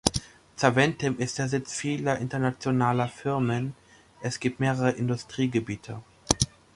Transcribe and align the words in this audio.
Zaventem 0.55 1.19
ist 1.19 1.37
der 1.37 1.47
Sitz 1.47 1.73
vieler 1.75 2.17
internationaler 2.17 3.07
Firmen, 3.07 3.75
es 4.23 4.39
gibt 4.39 4.59
mehrere 4.59 4.89
Industriegebiete. 4.89 6.01